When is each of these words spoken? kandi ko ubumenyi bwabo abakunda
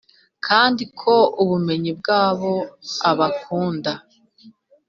kandi 0.47 0.83
ko 0.99 1.13
ubumenyi 1.41 1.91
bwabo 1.99 2.53
abakunda 3.09 3.91